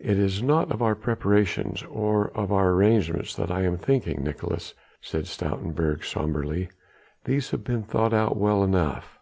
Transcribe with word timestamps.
"It 0.00 0.18
is 0.18 0.42
not 0.42 0.72
of 0.72 0.80
our 0.80 0.94
preparations 0.94 1.82
or 1.82 2.28
of 2.30 2.50
our 2.50 2.70
arrangements 2.70 3.34
that 3.34 3.50
I 3.50 3.60
am 3.64 3.76
thinking, 3.76 4.24
Nicolaes," 4.24 4.72
said 5.02 5.26
Stoutenburg 5.26 6.02
sombrely, 6.02 6.70
"these 7.24 7.50
have 7.50 7.62
been 7.62 7.82
thought 7.82 8.14
out 8.14 8.38
well 8.38 8.64
enough. 8.64 9.18